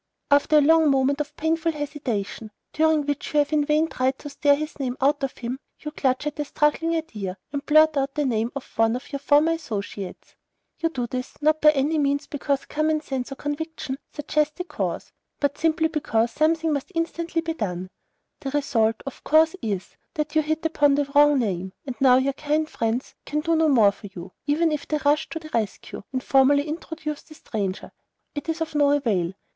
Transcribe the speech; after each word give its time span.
After 0.31 0.57
a 0.57 0.61
long 0.61 0.89
moment 0.89 1.21
of 1.21 1.35
painful 1.35 1.73
hesitation, 1.73 2.49
during 2.73 3.05
which 3.05 3.31
you 3.33 3.37
have 3.37 3.53
in 3.53 3.63
vain 3.65 3.87
tried 3.87 4.17
to 4.17 4.29
stare 4.31 4.55
his 4.55 4.79
name 4.79 4.97
out 4.99 5.21
of 5.23 5.37
him, 5.37 5.59
you 5.79 5.91
clutch 5.91 6.25
at 6.25 6.39
a 6.39 6.43
struggling 6.45 6.95
idea, 6.95 7.37
and 7.53 7.63
blurt 7.67 7.95
out 7.95 8.15
the 8.15 8.25
name 8.25 8.51
of 8.55 8.65
one 8.79 8.95
of 8.95 9.11
your 9.11 9.19
former 9.19 9.51
associates. 9.51 10.33
You 10.79 10.89
do 10.89 11.05
this, 11.05 11.39
not 11.43 11.61
by 11.61 11.69
any 11.73 11.99
means 11.99 12.25
because 12.25 12.65
common 12.65 13.01
sense 13.01 13.31
or 13.31 13.35
conviction 13.35 13.99
suggest 14.11 14.55
the 14.55 14.63
course, 14.63 15.11
but 15.39 15.59
simply 15.59 15.87
because 15.87 16.31
something 16.31 16.73
must 16.73 16.91
instantly 16.95 17.41
be 17.41 17.53
done. 17.53 17.91
The 18.39 18.49
result, 18.49 19.03
of 19.05 19.23
course, 19.23 19.55
is, 19.61 19.97
that 20.15 20.33
you 20.35 20.41
hit 20.41 20.65
upon 20.65 20.95
the 20.95 21.05
wrong 21.13 21.37
name; 21.37 21.73
and 21.85 21.95
now 21.99 22.17
your 22.17 22.33
kind 22.33 22.67
friends 22.67 23.13
can 23.27 23.41
do 23.41 23.55
no 23.55 23.69
more 23.69 23.91
for 23.91 24.07
you; 24.07 24.31
even 24.47 24.71
if 24.71 24.87
they 24.87 24.97
rush 25.05 25.29
to 25.29 25.37
the 25.37 25.51
rescue, 25.53 26.01
and 26.11 26.23
formally 26.23 26.67
introduce 26.67 27.21
the 27.21 27.35
stranger, 27.35 27.91
it 28.33 28.49
is 28.49 28.61
of 28.61 28.73
no 28.73 28.93
avail. 28.93 29.33